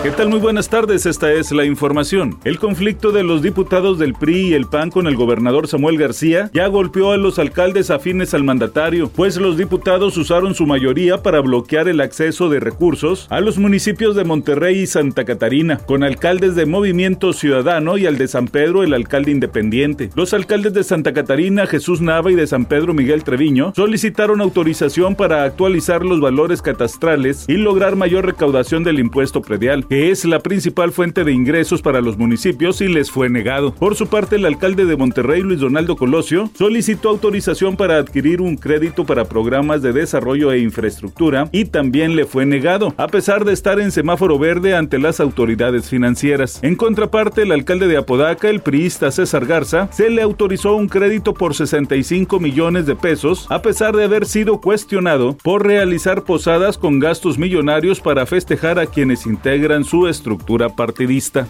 ¿Qué 0.00 0.12
tal? 0.12 0.28
Muy 0.28 0.38
buenas 0.38 0.68
tardes, 0.68 1.06
esta 1.06 1.32
es 1.32 1.50
la 1.50 1.64
información. 1.64 2.38
El 2.44 2.60
conflicto 2.60 3.10
de 3.10 3.24
los 3.24 3.42
diputados 3.42 3.98
del 3.98 4.14
PRI 4.14 4.50
y 4.50 4.54
el 4.54 4.66
PAN 4.66 4.90
con 4.90 5.08
el 5.08 5.16
gobernador 5.16 5.66
Samuel 5.66 5.98
García 5.98 6.50
ya 6.54 6.68
golpeó 6.68 7.10
a 7.10 7.16
los 7.16 7.40
alcaldes 7.40 7.90
afines 7.90 8.32
al 8.32 8.44
mandatario, 8.44 9.10
pues 9.10 9.38
los 9.38 9.56
diputados 9.56 10.16
usaron 10.16 10.54
su 10.54 10.66
mayoría 10.66 11.20
para 11.24 11.40
bloquear 11.40 11.88
el 11.88 12.00
acceso 12.00 12.48
de 12.48 12.60
recursos 12.60 13.26
a 13.28 13.40
los 13.40 13.58
municipios 13.58 14.14
de 14.14 14.22
Monterrey 14.22 14.78
y 14.78 14.86
Santa 14.86 15.24
Catarina, 15.24 15.78
con 15.78 16.04
alcaldes 16.04 16.54
de 16.54 16.64
Movimiento 16.64 17.32
Ciudadano 17.32 17.98
y 17.98 18.06
al 18.06 18.18
de 18.18 18.28
San 18.28 18.46
Pedro 18.46 18.84
el 18.84 18.94
alcalde 18.94 19.32
independiente. 19.32 20.10
Los 20.14 20.32
alcaldes 20.32 20.74
de 20.74 20.84
Santa 20.84 21.12
Catarina, 21.12 21.66
Jesús 21.66 22.00
Nava 22.00 22.30
y 22.30 22.36
de 22.36 22.46
San 22.46 22.66
Pedro 22.66 22.94
Miguel 22.94 23.24
Treviño 23.24 23.72
solicitaron 23.74 24.40
autorización 24.42 25.16
para 25.16 25.42
actualizar 25.42 26.04
los 26.04 26.20
valores 26.20 26.62
catastrales 26.62 27.46
y 27.48 27.54
lograr 27.54 27.96
mayor 27.96 28.26
recaudación 28.26 28.84
del 28.84 29.00
impuesto 29.00 29.42
predial 29.42 29.87
que 29.88 30.10
es 30.10 30.24
la 30.24 30.40
principal 30.40 30.92
fuente 30.92 31.24
de 31.24 31.32
ingresos 31.32 31.82
para 31.82 32.00
los 32.00 32.18
municipios 32.18 32.80
y 32.80 32.88
les 32.88 33.10
fue 33.10 33.28
negado. 33.28 33.74
Por 33.74 33.96
su 33.96 34.06
parte, 34.06 34.36
el 34.36 34.44
alcalde 34.44 34.84
de 34.84 34.96
Monterrey, 34.96 35.42
Luis 35.42 35.60
Donaldo 35.60 35.96
Colosio, 35.96 36.50
solicitó 36.54 37.08
autorización 37.08 37.76
para 37.76 37.96
adquirir 37.96 38.40
un 38.40 38.56
crédito 38.56 39.06
para 39.06 39.24
programas 39.24 39.82
de 39.82 39.92
desarrollo 39.92 40.52
e 40.52 40.60
infraestructura 40.60 41.48
y 41.52 41.64
también 41.64 42.16
le 42.16 42.26
fue 42.26 42.44
negado, 42.46 42.94
a 42.96 43.06
pesar 43.06 43.44
de 43.44 43.52
estar 43.52 43.80
en 43.80 43.90
semáforo 43.90 44.38
verde 44.38 44.74
ante 44.74 44.98
las 44.98 45.20
autoridades 45.20 45.88
financieras. 45.88 46.60
En 46.62 46.76
contraparte, 46.76 47.42
el 47.42 47.52
alcalde 47.52 47.88
de 47.88 47.96
Apodaca, 47.96 48.48
el 48.50 48.60
priista 48.60 49.10
César 49.10 49.46
Garza, 49.46 49.88
se 49.92 50.10
le 50.10 50.22
autorizó 50.22 50.74
un 50.74 50.88
crédito 50.88 51.34
por 51.34 51.54
65 51.54 52.40
millones 52.40 52.86
de 52.86 52.96
pesos, 52.96 53.46
a 53.48 53.62
pesar 53.62 53.96
de 53.96 54.04
haber 54.04 54.26
sido 54.26 54.60
cuestionado 54.60 55.36
por 55.42 55.66
realizar 55.66 56.24
posadas 56.24 56.76
con 56.78 56.98
gastos 56.98 57.38
millonarios 57.38 58.00
para 58.00 58.26
festejar 58.26 58.78
a 58.78 58.86
quienes 58.86 59.26
integran 59.26 59.77
su 59.84 60.06
estructura 60.06 60.68
partidista. 60.68 61.46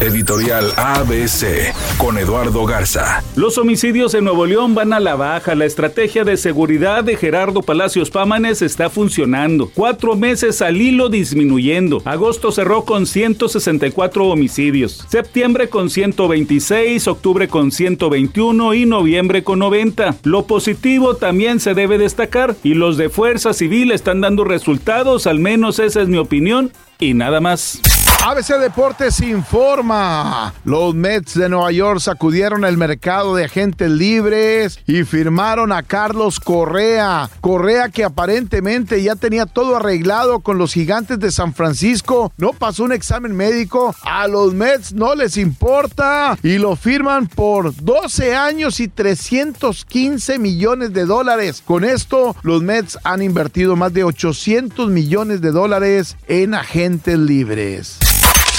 Editorial 0.00 0.72
ABC 0.76 1.72
con 1.96 2.18
Eduardo 2.18 2.64
Garza. 2.66 3.22
Los 3.36 3.56
homicidios 3.58 4.14
en 4.14 4.24
Nuevo 4.24 4.46
León 4.46 4.74
van 4.74 4.92
a 4.92 5.00
la 5.00 5.14
baja. 5.14 5.54
La 5.54 5.64
estrategia 5.64 6.24
de 6.24 6.36
seguridad 6.36 7.04
de 7.04 7.16
Gerardo 7.16 7.62
Palacios 7.62 8.10
Pámanes 8.10 8.62
está 8.62 8.90
funcionando. 8.90 9.70
Cuatro 9.72 10.16
meses 10.16 10.60
al 10.60 10.80
hilo 10.80 11.08
disminuyendo. 11.08 12.02
Agosto 12.04 12.50
cerró 12.50 12.84
con 12.84 13.06
164 13.06 14.26
homicidios. 14.26 15.04
Septiembre 15.08 15.68
con 15.68 15.88
126, 15.88 17.06
octubre 17.06 17.46
con 17.48 17.70
121 17.70 18.74
y 18.74 18.86
noviembre 18.86 19.44
con 19.44 19.60
90. 19.60 20.16
Lo 20.24 20.46
positivo 20.46 21.14
también 21.14 21.60
se 21.60 21.74
debe 21.74 21.98
destacar 21.98 22.56
y 22.64 22.74
los 22.74 22.96
de 22.96 23.08
Fuerza 23.08 23.52
Civil 23.52 23.92
están 23.92 24.20
dando 24.20 24.44
resultados, 24.44 25.26
al 25.26 25.38
menos 25.38 25.78
esa 25.78 26.02
es 26.02 26.08
mi 26.08 26.18
opinión 26.18 26.72
y 27.02 27.14
nada 27.14 27.40
más. 27.40 27.80
ABC 28.24 28.56
Deportes 28.60 29.20
informa. 29.20 30.54
Los 30.64 30.94
Mets 30.94 31.34
de 31.34 31.48
Nueva 31.48 31.72
York 31.72 31.98
sacudieron 31.98 32.64
el 32.64 32.76
mercado 32.76 33.34
de 33.34 33.46
agentes 33.46 33.90
libres 33.90 34.78
y 34.86 35.02
firmaron 35.02 35.72
a 35.72 35.82
Carlos 35.82 36.38
Correa. 36.38 37.28
Correa 37.40 37.88
que 37.88 38.04
aparentemente 38.04 39.02
ya 39.02 39.16
tenía 39.16 39.44
todo 39.44 39.74
arreglado 39.74 40.38
con 40.38 40.56
los 40.56 40.72
gigantes 40.72 41.18
de 41.18 41.32
San 41.32 41.52
Francisco. 41.52 42.32
No 42.36 42.52
pasó 42.52 42.84
un 42.84 42.92
examen 42.92 43.34
médico. 43.34 43.92
A 44.04 44.28
los 44.28 44.54
Mets 44.54 44.92
no 44.92 45.16
les 45.16 45.36
importa 45.36 46.38
y 46.44 46.58
lo 46.58 46.76
firman 46.76 47.26
por 47.26 47.74
12 47.74 48.36
años 48.36 48.78
y 48.78 48.86
315 48.86 50.38
millones 50.38 50.92
de 50.92 51.06
dólares. 51.06 51.60
Con 51.64 51.82
esto, 51.82 52.36
los 52.42 52.62
Mets 52.62 53.00
han 53.02 53.20
invertido 53.20 53.74
más 53.74 53.92
de 53.92 54.04
800 54.04 54.90
millones 54.90 55.40
de 55.40 55.50
dólares 55.50 56.16
en 56.28 56.54
agentes 56.54 57.18
libres. 57.18 57.98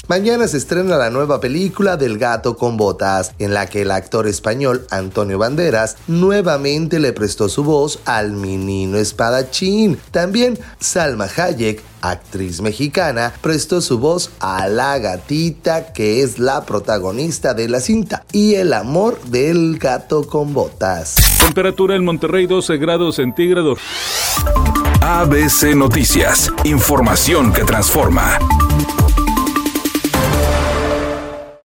Mañana 0.09 0.50
se 0.50 0.58
estrena 0.58 0.97
la 0.97 1.09
nueva 1.09 1.40
película 1.40 1.96
del 1.96 2.18
gato 2.18 2.58
con 2.58 2.75
botas, 2.75 3.31
en 3.40 3.53
la 3.53 3.68
que 3.68 3.84
el 3.84 3.91
actor 3.91 4.28
español 4.28 4.86
Antonio 4.90 5.38
Banderas 5.38 5.96
nuevamente 6.08 7.00
le 7.00 7.14
prestó 7.14 7.47
su 7.47 7.64
voz 7.64 8.00
al 8.03 8.34
menino 8.34 8.97
espadachín. 8.97 9.97
También 10.12 10.59
Salma 10.78 11.30
Hayek, 11.34 11.81
actriz 12.02 12.59
mexicana, 12.59 13.31
prestó 13.40 13.80
su 13.80 13.97
voz 13.97 14.31
a 14.41 14.68
la 14.68 15.00
gatita 15.00 15.94
que 15.94 16.22
es 16.22 16.38
la 16.38 16.66
protagonista 16.66 17.53
de 17.53 17.70
la 17.70 17.80
cinta 17.80 18.25
y 18.34 18.56
el 18.56 18.74
amor 18.74 19.22
del 19.22 19.78
gato 19.80 20.28
con 20.28 20.53
botas. 20.53 21.16
Temperatura 21.40 21.96
en 21.96 22.03
Monterrey 22.03 22.46
12 22.46 22.75
grados 22.75 23.16
centígrados. 23.16 23.80
ABC 25.00 25.74
Noticias, 25.75 26.52
información 26.66 27.53
que 27.53 27.64
transforma. 27.64 28.38